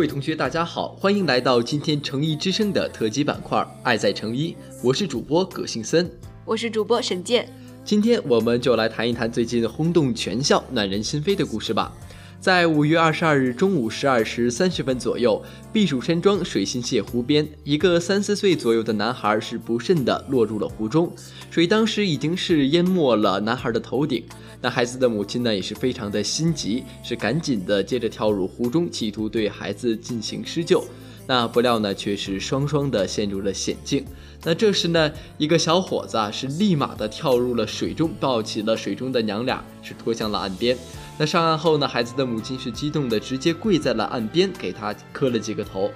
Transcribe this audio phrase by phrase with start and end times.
[0.00, 6.10] 各位同学，大家好，欢迎来到今天诚意之声的特辑板块《爱在诚一》，我是主播葛信森，
[6.46, 7.46] 我是主播沈健。
[7.84, 11.92] 今天我们就来谈一谈最近轰动全校、暖人心扉的故事吧。
[12.40, 21.12] 在五月二十二日中午十二时三十分左右，避暑山庄水心泻湖边，一个三四岁左右的男孩是不慎的落入了湖中，
[21.50, 24.24] 水当时已经是淹没了男孩的头顶。
[24.60, 30.84] 那孩子的母亲呢也是非常的心急，是赶紧的接着跳入湖中，企图对孩子进行施救。
[31.26, 34.04] 那不料呢，却是双双的陷入了险境。
[34.42, 40.76] 那这时呢，一个小伙子啊是立马的跳入了水中，抱起了水中的娘俩，是拖向了岸边。
[41.18, 45.90] 那上岸后呢，孩子的母亲是激动的，直接跪在了岸边，给他磕了几个头。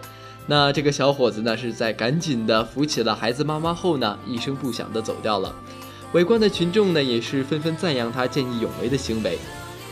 [0.46, 5.52] 那这个小伙子呢，是在赶紧的扶起了孩子妈妈后呢，一声不响的走掉了。
[6.14, 9.36] 围观的群众呢，也是纷纷赞扬他见义勇为的行为。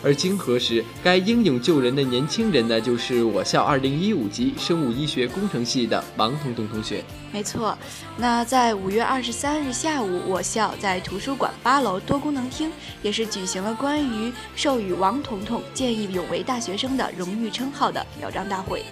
[0.05, 7.05] 而经核实，该英勇救人的年轻人呢，就是我校二零一五级生物医学工程系的王彤彤同学。
[7.33, 7.77] 没错，
[8.17, 12.71] 那在五月二十三日下午，我校在图书馆八楼多功能厅，
[13.03, 18.85] 也是举行了关于授予王彤彤见义勇为大学生的荣誉称号的表彰大会。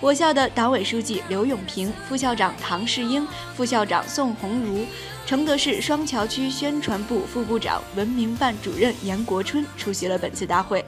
[0.00, 4.84] 我校的党委书记刘永平、副校长唐世英、副校长宋红茹。
[5.26, 10.82] 承德市双桥区宣传部副部长、文明办主任严国春出席了本次大会，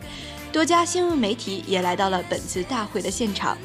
[0.51, 3.59] 多家新闻媒体也来到了本次大会的现场。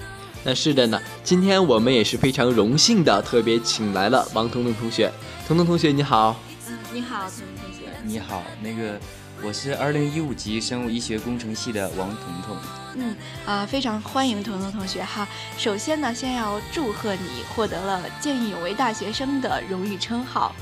[0.43, 5.09] 那是的呢，今天我们也是非常荣幸的，特别请来了王彤彤同学。
[5.47, 6.35] 彤彤同学，你好。
[6.67, 7.85] 嗯，你好，彤彤同学。
[8.03, 8.99] 你好，那个。
[9.43, 12.57] 我是二零一五级生物医学工程系的王彤彤。
[12.95, 15.27] 嗯啊，非常欢迎彤彤同学哈。
[15.57, 20.55] 首先呢，先要祝贺你获得了见义勇为大学生的荣誉称号。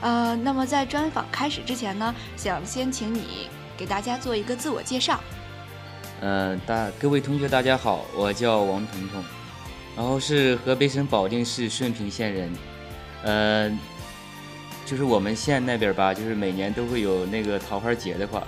[0.00, 5.20] 呃，那么在专访开始之前呢，想先请你给大家做一个自我介绍。
[6.20, 9.22] 嗯，大各位同学大家好，我叫王彤彤，
[9.96, 12.52] 然后是河北省保定市顺平县人。
[13.22, 13.78] 呃。
[14.86, 18.42] 就是我们县那边吧，就是每年都会有那个桃花节的话，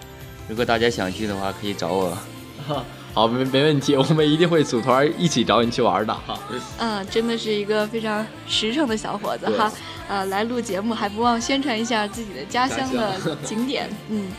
[0.49, 2.19] 如果大家想去的话，可以找我。
[3.15, 6.39] 好，没没问题，我们一定会组团一起找你去玩的哈。
[6.79, 9.71] 嗯，真的是一个非常实诚的小伙子哈。
[10.09, 13.89] 呃，来录节目还不忘宣传一下自己的家乡的景点。
[14.09, 14.31] 嗯，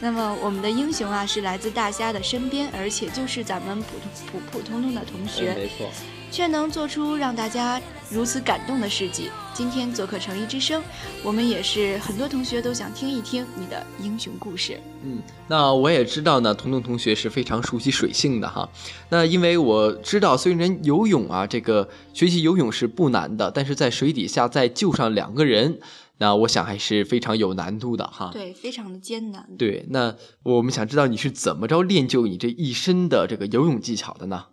[0.00, 5.54] 那么我们的英雄啊，是来自大家的身边，而且就是咱们普通普普通通的同学。
[5.54, 5.88] 没错。
[6.30, 9.30] 却能做出让大家如此感动的事迹。
[9.54, 10.82] 今天做客诚意之声，
[11.22, 14.78] 我们也是很多同学都想听一听你的英雄故事。
[15.02, 18.68] 嗯，那我也知道呢，彤彤同学是非常熟悉水性的哈。
[19.08, 25.80] 那因为我知道，虽然游泳啊，这个学习游泳是不难的，但是在水底下再救上两个人，
[26.18, 28.30] 那我想还是非常有难度的哈。
[28.32, 29.48] 对，非常的艰难。
[29.56, 34.46] 对，那我们想知道你是怎么着练就你这一身的这个游泳技巧的呢？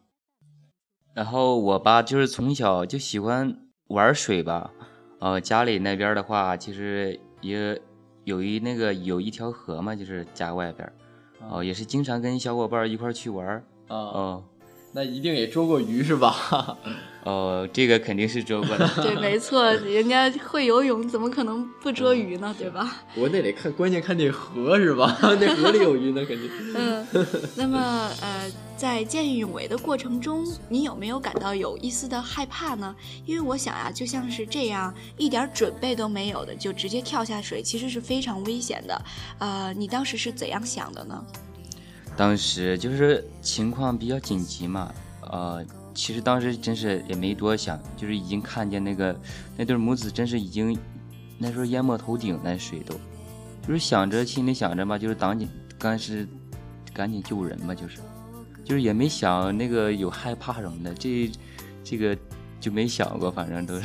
[1.14, 4.72] 然后我吧，就是从小就喜欢玩水吧，
[5.20, 7.82] 呃，家里那边的话，其实也
[8.26, 10.92] 有一那个有一条河嘛，就是家外边，
[11.50, 14.44] 哦，也是经常跟小伙伴一块去玩，哦，
[14.96, 16.78] 那一定也捉过鱼是吧？
[17.26, 18.88] 哦，这个肯定是捉过的。
[19.04, 22.56] 对，没错，人家会游泳，怎么可能不捉鱼呢？
[22.58, 23.04] 对吧？
[23.16, 25.18] 我那得看，关键看那河是吧？
[25.38, 26.50] 那河里有鱼呢，肯定。
[26.76, 27.06] 嗯，
[27.58, 27.78] 那么
[28.22, 32.96] 呃，在见义勇为的过程中，你有没有感到有一丝的害怕呢？
[33.26, 39.02] 因为我想啊，就像是这样一点准备都没有的就直接跳下水，其实是非常危险的。
[39.40, 41.22] 呃，你当时是怎样想的呢？
[42.16, 45.66] 当时就是情况比较紧急嘛，呃。
[45.98, 49.18] 其实当时真是也没多想，就是已经看见那个
[49.56, 50.78] 那对母子真是已经
[51.38, 52.94] 那时候淹没头顶，那水都
[53.66, 55.48] 就是想着心里想着吧，就是赶紧
[55.80, 56.28] 赶是
[56.94, 58.00] 赶紧救人嘛，就是
[58.62, 61.32] 就是也没想那个有害怕什么的，这
[61.82, 62.18] 这个
[62.60, 63.84] 就没想过，反正都是。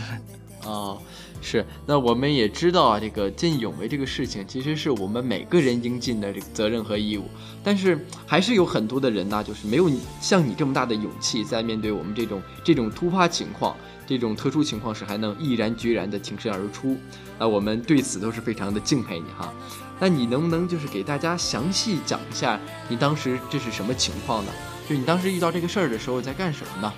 [0.65, 1.01] 哦，
[1.41, 7.25] 是，那我们也知道啊，这个见义勇为这个事情，其实是我们每个人应尽的这个责任和义务。
[7.65, 9.91] 但是还是有很多的人呢，就是没有
[10.21, 13.75] 像你这么大的勇气，在面对我们这种这种突发情况、
[14.07, 16.97] 这种特殊情况时，还能毅然决然的挺身而出。
[17.39, 19.53] 那我们对此都是非常的敬佩你哈。
[19.99, 24.53] 那你能不能就是给大家详细讲一下，你当时这是什么情况呢？
[24.89, 26.93] 就你当时遇到这个事儿的时候在干什么呢？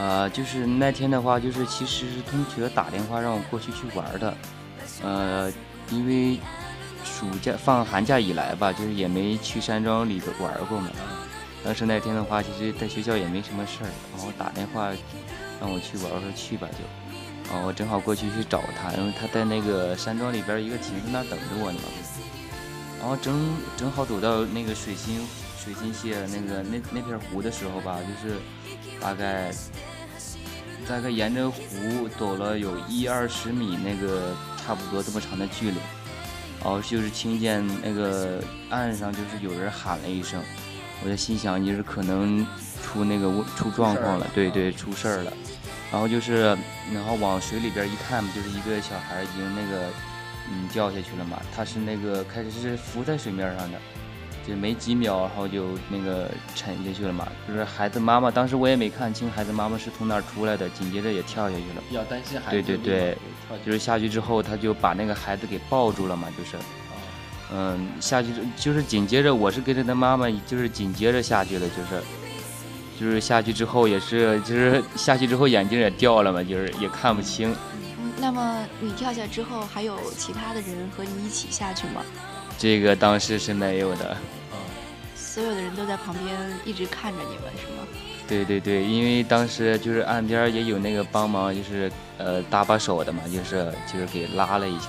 [0.00, 4.34] 呃，就是那天的话，就是其实是同学打电话让我过去去玩的，
[5.02, 5.52] 呃，
[5.90, 6.38] 因为
[7.04, 10.88] 暑假放寒假以来吧，就是也没去山庄里头玩过嘛。
[11.62, 14.88] 当时那天的话，其实在学校也没什么事儿，然后打电话
[15.60, 21.78] 让我去玩，我说去吧就，啊，我正好过去去找他，因为他在那个山庄里边一个亭子那等着我呢。
[22.98, 25.26] 然后正正好走到那个水星
[25.58, 28.36] 水星蟹那个那那片湖的时候吧，就是
[29.00, 29.50] 大概
[30.90, 35.76] 大概沿着湖走了有一二十米，那个差不多这么长的距离，
[36.60, 40.42] 然后就是听见那个岸上就是有人喊了一声，
[41.04, 42.44] 我就心想就是可能
[42.82, 45.32] 出那个出状况了，对对，出事儿了。
[45.92, 46.56] 然后就是，
[46.92, 49.86] 然后往水里边一看，就是一个小孩已经那个，
[50.50, 51.40] 嗯，掉下去了嘛。
[51.54, 53.78] 他是那个开始是浮在水面上的，
[54.50, 57.26] 就没几秒，然后就那个沉下去了嘛。
[57.46, 61.82] 就是孩子妈妈，当时我也没看清孩子妈妈是从哪儿出来的，紧接着也跳下去了。
[61.88, 62.62] 比较担心孩子。
[62.62, 63.18] 对对对，
[63.64, 66.56] 就是下去之后，他就把那个孩子给抱住了嘛，就是，
[67.52, 72.02] 嗯，下去就是紧接着我是跟着他妈妈，就是紧接着下去的，就是。
[73.00, 77.50] 就是下去之后也是，就是下去之后眼镜也掉了嘛，就是也看不清。
[77.98, 82.02] 嗯，那么你跳下之后还有其他的人和你一起下去吗？
[82.58, 84.14] 这个当时是没有的。
[85.32, 87.86] 所有的人都在旁边一直看着你们是吗？
[88.26, 94.88] 对对对，因为当时就是岸边也有那个帮忙，就是呃搭把手的嘛，就是就是给拉了一下。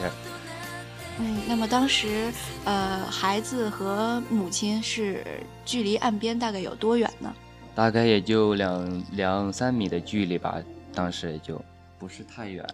[1.20, 2.32] 嗯，那么当时
[2.66, 5.24] 呃孩子和母亲是
[5.64, 7.32] 距离岸边大概有多远呢？
[7.76, 10.58] 大概也就两两三米的距离吧，
[10.92, 11.64] 当时也就
[12.00, 12.66] 不是太远。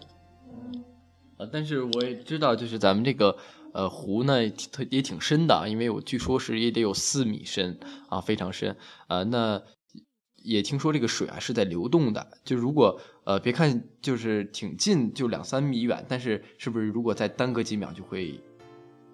[1.36, 3.36] 呃，但是我也知道，就是咱们这个
[3.78, 4.34] 呃湖呢，
[4.72, 7.78] 它也挺深的，因为我据说是也得有四米深
[8.08, 8.76] 啊，非常深。
[9.06, 9.62] 呃，那
[10.42, 18.40] 也听说这个水啊是在流动的，就如果呃别看就是挺近，就两三米远，但是是不是如果再耽搁几秒，就会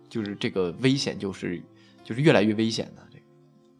[0.08, 1.62] 就是这个危险就是
[2.02, 3.02] 就是越来越危险呢？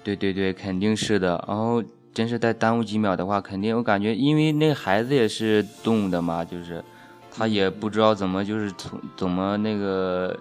[0.04, 1.42] 对对对，肯定是的。
[1.48, 1.82] 然后，
[2.12, 6.84] 真是再耽误几秒的话，肯定我感觉，因为那孩子也是动的嘛，就是
[7.31, 10.38] 他也不知道怎么，就是从怎么那个，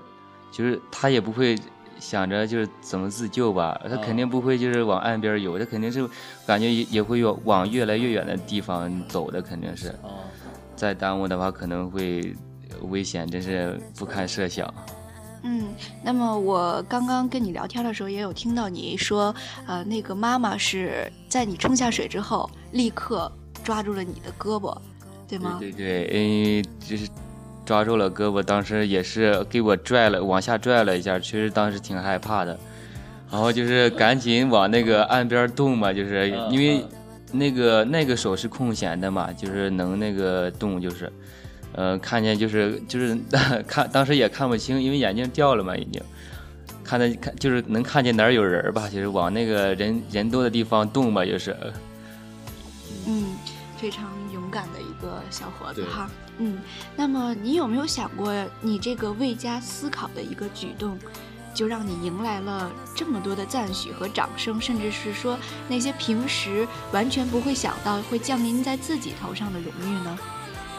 [0.54, 1.58] 就是他也不会
[2.00, 6.08] 想着就是怎么自救吧，他肯定不会就是往岸边游，他肯定是
[6.46, 9.94] 感觉也也会往往越来越远的地方走的，肯定是。
[10.76, 12.36] 再耽误的话，可能会
[12.90, 14.72] 危险，真是不堪设想。
[15.44, 15.68] 嗯，
[16.04, 19.34] 那么我刚刚跟你聊天的时候，也有听到你说，
[19.66, 23.32] 呃，那个妈妈是在你冲下水之后，立刻
[23.64, 24.76] 抓住了你的胳膊，
[25.28, 25.58] 对吗？
[25.60, 27.08] 对对对，嗯，就是
[27.66, 32.58] 抓住了胳膊，当时也是给我拽了，往下拽了一下，确实当时挺害怕的，
[33.32, 36.86] 然后就是赶紧往那个岸边动嘛，就是因为
[37.32, 41.12] 那个那个手是空闲的嘛，就是能那个动，就是。
[41.76, 43.18] 呃，看见就是就是
[43.68, 46.00] 看，当时也看不清，因为眼镜掉了嘛，已经
[46.84, 51.56] 看的看就是能看见哪儿有人吧，就是往那个人人多的地方动吧，就是。
[53.08, 53.33] 嗯，
[53.84, 56.10] 非常勇敢的一个小伙子哈。
[56.38, 56.58] 嗯，
[56.96, 60.98] 那么你有没有想过，你这个未加思考的一个举动，
[61.54, 65.38] 就让你迎来了这么多的赞许和掌声，甚至是说
[65.68, 70.18] 那些平时完全不会想到会降临在自己头上的荣誉呢？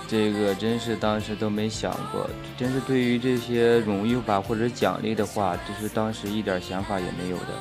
[0.08, 2.26] 这个真是当时都没想过，
[2.56, 7.52] 真是对于这些荣誉吧或者奖励的话，就是当时一点想法也没有的，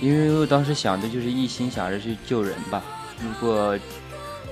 [0.00, 2.82] 因为我当时想的就是一心想着去救人吧。
[3.22, 3.78] 如果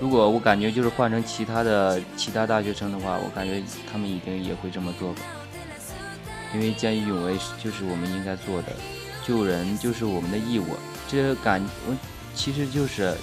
[0.01, 5.23] 如果我感觉就是换成其他的其他大学生的话，我感觉他们一定也会这么做吧。
[6.55, 8.73] 因为见义勇为就是我们应该做的，
[9.27, 10.67] 救人就是我们的义务。
[11.09, 11.97] 这感我
[12.35, 13.15] 其实就是。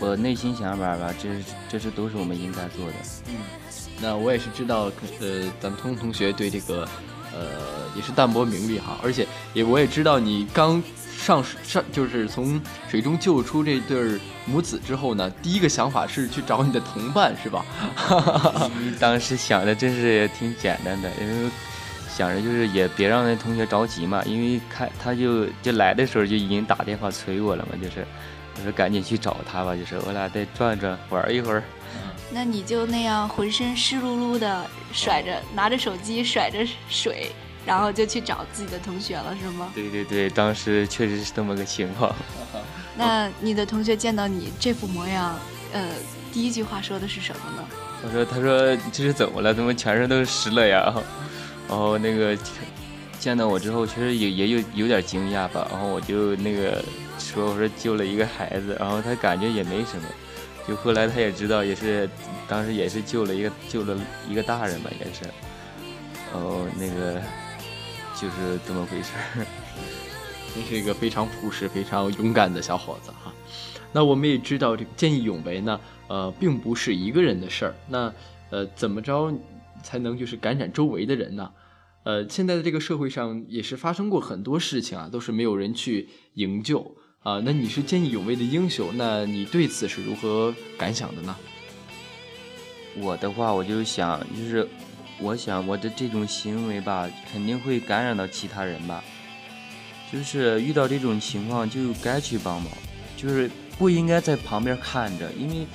[0.00, 2.94] 我内心想法吧，这是这是都是我们应该做的。
[3.26, 3.34] 嗯，
[4.00, 6.88] 那我也是知道，呃，咱们通同学对这个，
[7.32, 7.40] 呃，
[7.94, 10.82] 也是淡泊名利哈，而且也我也知道你刚
[11.16, 17.64] 上上就是从水中救出这对母子之后呢，第一个想法是去找你的同伴是吧？
[18.98, 21.50] 当时想的真是也挺简单的，因为
[22.08, 28.06] 想着就是也别让那同学着急嘛，因为看他就就来的时候就已经打电话催我了嘛，就是。
[28.60, 31.62] 我说赶紧去找他吧，就是我俩再转转玩一会儿。
[32.30, 36.58] 那你就那样浑身湿漉漉的，甩着拿着手机甩着
[36.88, 37.32] 水，
[37.64, 39.70] 然后就去找自己的同学了，是吗？
[39.74, 42.14] 对对对，当时确实是这么个情况。
[42.96, 45.38] 那你的同学见到你这副模样，
[45.72, 45.88] 呃，
[46.32, 47.68] 第一句话说的是什么呢？
[48.02, 49.52] 他说：“他说这是怎么了？
[49.54, 50.94] 怎么全身都湿了呀？”
[51.68, 52.36] 然后那个
[53.18, 55.66] 见到我之后，确实也也有有点惊讶吧。
[55.70, 56.82] 然后我就那个。
[57.20, 60.08] 说我说救了一个孩子，然后他感觉也没什么，
[60.68, 62.08] 就后来他也知道，也是
[62.46, 63.98] 当时也是救了一个救了
[64.28, 65.24] 一个大人吧，也是，
[66.34, 67.18] 哦，那个
[68.14, 69.46] 就是这么回事儿。
[70.54, 73.32] 真是一个非常朴实、非常勇敢的小伙子哈。
[73.92, 77.74] 那我们也知道，这个见义勇为呢，呃，并不是一个人的事儿。
[77.88, 78.12] 那
[78.50, 79.32] 呃，怎么着
[79.82, 81.50] 才能就是感染周围的人呢？
[82.02, 87.40] 呃，现在的这个社会上也是发生过很多事情啊，都是没有人去营救啊。
[87.44, 91.36] 那你是见义勇为的英雄，那你对此是如何感想的呢？
[92.96, 94.68] 我的话，我就想，就是
[95.20, 99.02] 我想我的这种行为吧，肯定会感染到其他人吧。
[100.10, 102.72] 就是遇到这种情况就该去帮忙，
[103.16, 105.66] 就是不应该在旁边看着，因为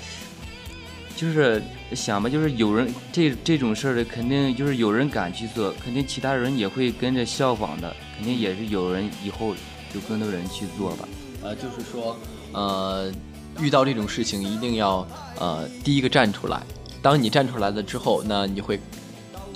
[1.16, 1.62] 就是
[1.96, 9.56] 想吧，就是有人这这种事儿的，肯定就是有人敢去做，肯定其他人也会跟着效仿的，肯定也是有人以后
[9.94, 11.08] 有更多人去做吧。
[11.44, 12.16] 呃，就是说，
[12.54, 13.12] 呃，
[13.60, 15.06] 遇到这种事情一定要
[15.40, 16.62] 呃第一个站出来。
[17.02, 18.80] 当你站出来了之后，那你会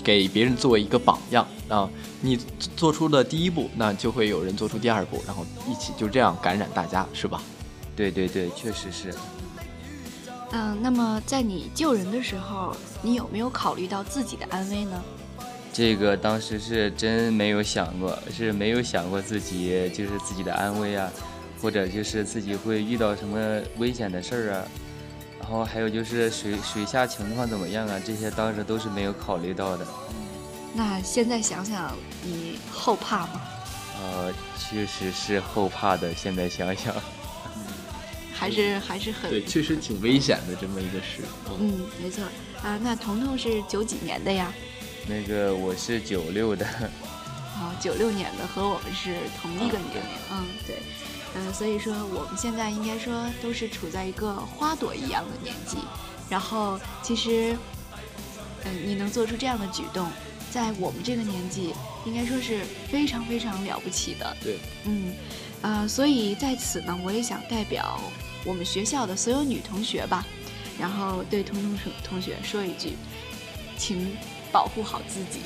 [0.03, 1.89] 给别人作为一个榜样啊。
[2.19, 2.37] 你
[2.75, 7.41] 做出了第一步，那就会有人做出第二步，然后一起就这样感染大家，是吧？
[7.95, 9.13] 对对对，确实是。
[10.51, 15.01] 嗯，那么在你救人的时候，你有没有考虑到自己的安危呢？
[15.71, 21.09] 这个当时是真没有想过，是没有想过自己就是自己的安危啊，
[21.61, 24.63] 或者就是自己会遇到什么危险的事儿啊。
[25.39, 27.99] 然后还有就是水水下情况怎么样啊？
[28.05, 29.87] 这些当时都是没有考虑到的。
[30.73, 33.41] 那现在想想，你后怕吗？
[34.01, 36.13] 呃，确实是后怕的。
[36.13, 36.93] 现在想想，
[38.35, 41.23] 还是还是很对，确实挺危险的这么一个事。
[41.59, 42.23] 嗯，没错
[42.61, 42.77] 啊。
[42.83, 44.51] 那彤彤是九几年的呀？
[45.07, 46.65] 那个我是九六的。
[47.59, 50.03] 哦，九六年的，和我们是同一个年龄。
[50.31, 50.75] 嗯，对。
[51.37, 55.77] 呃，所以说我们现在应该说都是处在一个花朵一样的年纪，
[56.27, 57.55] 然后其实，
[58.63, 60.09] 嗯，你能做出这样的举动，
[60.49, 61.75] 在我们这个年纪，
[62.05, 64.35] 应该说是非常非常了不起的。
[64.41, 65.13] 对，嗯，
[65.61, 68.01] 呃，所以在此呢，我也想代表
[68.43, 70.25] 我们学校的所有女同学吧，
[70.79, 72.93] 然后对彤彤同学说一句，
[73.77, 74.11] 请
[74.51, 75.41] 保护好自己。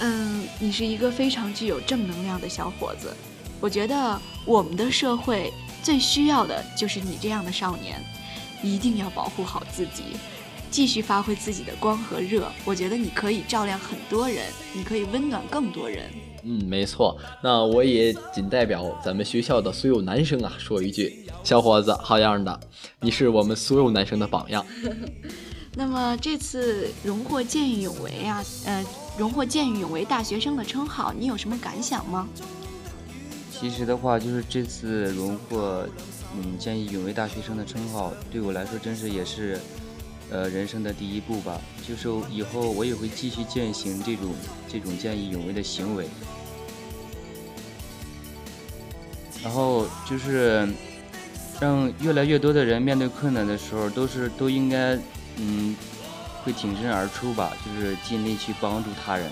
[0.00, 3.16] 嗯，你是一个非常具有正能量的小伙子。
[3.62, 5.52] 我觉得我们的社会
[5.84, 8.04] 最需要的就是你这样的少年，
[8.60, 10.02] 一定要保护好自己，
[10.68, 12.50] 继续发挥自己的光和热。
[12.64, 16.10] 我觉得你可以照亮很多人，你可以温暖更多人。
[16.42, 17.16] 嗯，没错。
[17.40, 22.60] 那我也仅代表咱们学校的所有男生啊，说一句：小伙子，好样的！
[23.00, 24.66] 你是我们所有男生的榜样。
[25.76, 28.84] 那么这次荣获见义勇为啊，呃，
[29.16, 32.28] 荣获见义勇为大学生的称号，你有什么感想吗？
[33.52, 35.86] 其实的话，就是这次荣获
[36.34, 39.56] 嗯见义勇为大学生的称号，对我来说真是也是
[40.30, 41.60] 呃人生的第一步吧。
[41.86, 44.34] 就是以后我也会继续践行这种
[44.68, 46.08] 这种见义勇为的行为。
[49.44, 50.68] 然后就是
[51.60, 54.98] 让越来越多的人面对困难的时候，都是都应该
[55.36, 55.76] 嗯
[56.42, 59.30] 会挺身而出吧，就是尽力去帮助他人。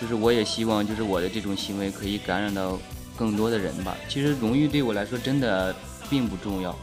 [0.00, 2.76] 就是我也希望，就是我的这种行为可以感染到。
[3.18, 5.74] 更多的人吧，其实荣誉对我来说真的
[6.08, 6.74] 并不重要。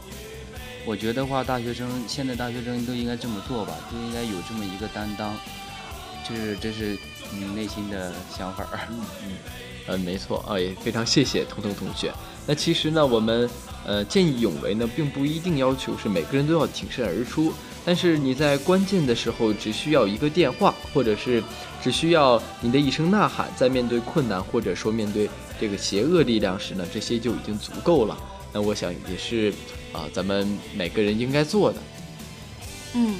[0.84, 5.34] 我觉得话，大学生现在大学生都应该这么做吧，都应该有这么一个担当。
[6.28, 6.96] 就是这是
[7.32, 8.66] 你内心的想法。
[8.90, 9.32] 嗯嗯
[9.88, 12.12] 嗯，没错啊，也非常谢谢彤彤同学。
[12.46, 13.48] 那其实呢，我们
[13.84, 17.52] 呃见义勇为呢，并不一定要求是每个人都要挺身而出，
[17.84, 21.42] 但是你在关键的时候只需要一个电话，或者是
[21.82, 25.28] 只需要你的一声呐喊，在面对困难或者说面对。
[25.60, 28.16] 这个邪恶力量时呢，这些就已经足够了。
[28.52, 29.52] 那我想也是
[29.92, 31.78] 啊，咱们每个人应该做的。
[32.94, 33.16] 嗯，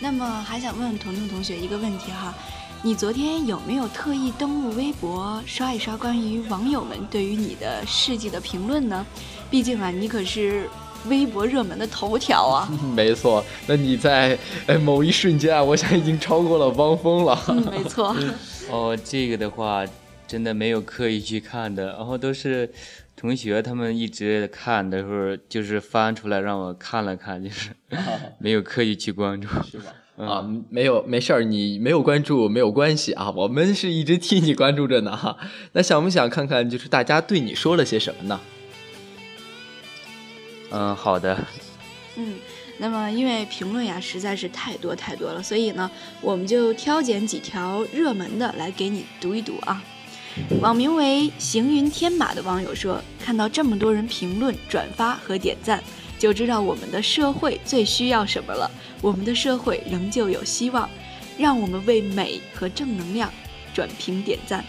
[0.00, 2.34] 那么还想问问彤彤同学一个问题哈，
[2.82, 9.06] 你昨天有没有特意登录微博刷一刷关于网友们对于你的事迹的评论呢？
[9.50, 10.68] 毕竟啊，你可是
[11.06, 12.68] 微博热门的头条啊。
[12.94, 14.38] 没错，那你在
[14.82, 17.42] 某一瞬间啊，我想已经超过了汪峰了。
[17.48, 18.14] 嗯，没错。
[18.70, 19.84] 哦，这个的话。
[20.26, 22.70] 真的没有刻意去看的，然后都是
[23.16, 27.70] 同学他们一直看的时候，就是翻出来让我看了看，就是
[28.38, 29.94] 没有刻意去关注，是吧？
[30.16, 35.36] 啊，没有，没事儿，你没有关注没有关系啊，我们是一直替你关注着呢哈。
[35.72, 38.40] 那想不想看看，就是大家对你说了些什么呢？
[40.70, 41.44] 嗯，好的。
[42.16, 42.36] 嗯，
[42.78, 45.90] 那么因为评论呀实在是太多太多了，所以呢，
[46.20, 49.82] 我们就挑拣几条热门的来给你读一读啊。
[50.60, 55.82] 网名为“行云天马”的网友说：“看到这么多人评论、转发和点赞，
[56.18, 58.70] 就知道我们的社会最需要什么了。
[59.00, 60.88] 我们的社会仍旧有希望，
[61.38, 63.30] 让我们为美和正能量
[63.72, 64.64] 转评点赞。”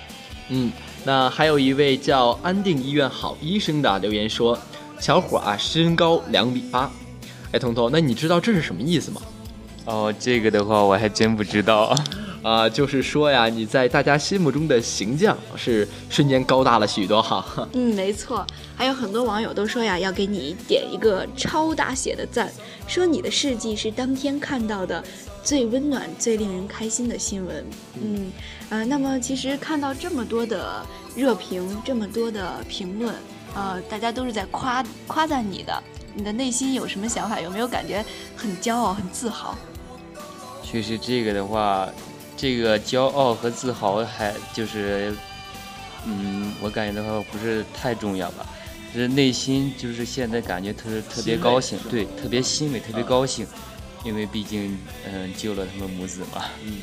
[0.50, 0.72] 嗯，
[1.03, 4.57] 那还有一位叫安定医院好医生的留言说
[5.00, 6.91] ：“小伙啊，身高两米八。”
[7.51, 9.22] 哎，彤彤，那你知道这是什么意思吗？
[9.86, 11.95] 哦，这个的话我还真不知道。
[12.45, 17.43] 啊，就是说呀，你在大家心目中的形象是瞬间高大了许多哈。
[17.73, 22.53] 嗯，没错，还有很多网友都说呀，要给你点一个超大写的赞，
[22.87, 25.03] 说你的事迹是当天看到的
[25.41, 27.65] 最温暖、最令人开心的新闻。
[27.99, 28.31] 嗯，
[28.69, 30.85] 呃，那么其实看到这么多的
[31.15, 33.15] 热评，这么多的评论，
[33.55, 35.83] 呃，大家都是在夸夸赞你的，
[36.13, 37.41] 你的内心有什么想法？
[37.41, 39.57] 有没有感觉很骄傲、很自豪？
[40.61, 41.89] 其实，这个的话。
[42.37, 45.15] 这个骄傲和自豪还就是，
[46.05, 48.45] 嗯，我感觉的话不是太重要吧，
[48.93, 53.47] 就是内心就是现在感觉特特别高兴，对，特别欣慰，特别高兴，
[54.03, 56.45] 因为毕竟嗯救了他们母子嘛。
[56.63, 56.81] 嗯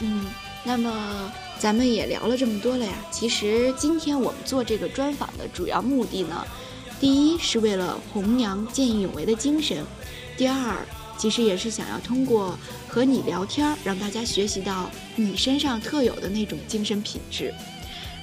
[0.00, 0.26] 嗯。
[0.64, 6.46] 那么咱们也聊了这么多了呀，其实今天我们做这个专访的主要目的呢，
[7.00, 9.84] 第一是为了弘扬见义勇为的精神，
[10.36, 10.76] 第二。
[11.16, 17.54] 其实也是想要通过和你聊天，让大家学习到你身上特有的那种精神品质。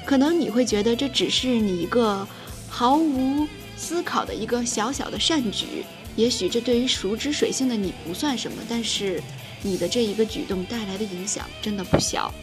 [0.05, 2.27] 可能你会觉得这只是你一个
[2.67, 9.21] 毫无思考的一个小小的善举，也许这对于熟知水性的你不算什么，但是
[9.61, 12.33] 你的这一个举动带来的影响真的不小。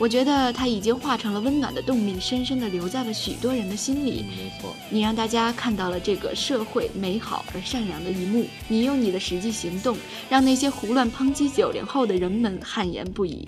[0.00, 4.24] 我觉得它已经化成了温暖的动力，深深地留在了许多人的心里。
[4.34, 8.46] 没错，你让大家看到了这个社会美好而善良的一幕。
[8.66, 9.94] 你用你的实际行动，
[10.30, 13.46] 让那些胡乱抨击九零后的人们汗颜不已。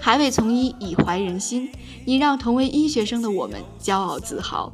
[0.00, 1.70] 还未从医，已怀人心。
[2.06, 4.72] 你让同为医学生的我们骄傲自豪。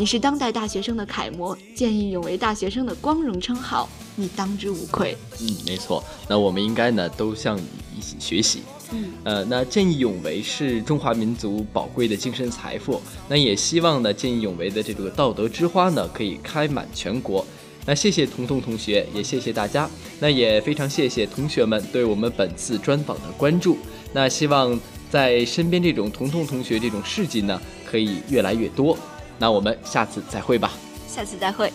[0.00, 5.14] 你是当代大学生的楷模，见义勇为大学生的光荣称号，你当之无愧。
[5.42, 6.02] 嗯，没错。
[6.26, 7.64] 那我们应该呢，都向你
[7.94, 8.62] 一起学习。
[8.92, 12.98] 嗯，呃，那见义勇为是中华民族宝贵的精神财富。
[13.28, 17.44] 那也希望呢，见义勇为的这个道德之花呢，可以开满全国。
[17.84, 19.86] 那谢谢彤彤同学，也谢谢大家。
[20.18, 23.76] 那也非常谢谢同学们对我们本次专访的关注。
[24.14, 28.96] 那希望在身边这种彤彤同学这种事迹呢，可以越来越多。
[29.40, 30.70] 那我们下次再会吧。
[31.08, 31.72] 下次再会。